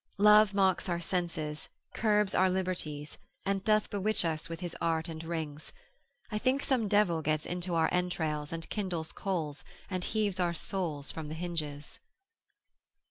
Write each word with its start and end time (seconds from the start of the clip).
Love 0.17 0.51
mocks 0.51 0.89
our 0.89 0.99
senses, 0.99 1.69
curbs 1.93 2.33
our 2.33 2.49
liberties, 2.49 3.19
And 3.45 3.63
doth 3.63 3.87
bewitch 3.91 4.25
us 4.25 4.49
with 4.49 4.59
his 4.59 4.75
art 4.81 5.07
and 5.07 5.23
rings, 5.23 5.71
I 6.31 6.39
think 6.39 6.63
some 6.63 6.87
devil 6.87 7.21
gets 7.21 7.45
into 7.45 7.75
our 7.75 7.87
entrails, 7.91 8.51
And 8.51 8.67
kindles 8.67 9.11
coals, 9.11 9.63
and 9.91 10.03
heaves 10.03 10.39
our 10.39 10.55
souls 10.55 11.11
from 11.11 11.29
th'hinges. 11.29 11.99